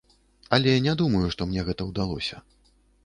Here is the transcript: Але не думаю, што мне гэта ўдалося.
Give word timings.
Але 0.57 0.71
не 0.85 0.95
думаю, 1.01 1.23
што 1.35 1.49
мне 1.49 1.61
гэта 1.67 1.81
ўдалося. 1.91 2.35